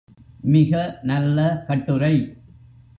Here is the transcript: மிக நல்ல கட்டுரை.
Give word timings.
மிக 0.45 0.71
நல்ல 1.03 1.37
கட்டுரை. 1.67 2.15